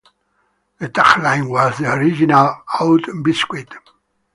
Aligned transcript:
The 0.79 0.89
tag 0.89 1.21
line 1.21 1.47
was 1.47 1.77
"the 1.77 1.93
original 1.93 2.63
oat 2.79 3.03
biscuit". 3.23 3.71